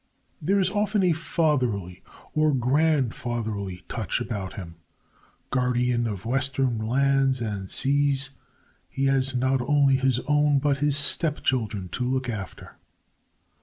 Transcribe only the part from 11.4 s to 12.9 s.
children to look after.